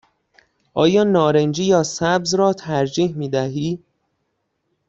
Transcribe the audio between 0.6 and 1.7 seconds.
آیا نارنجی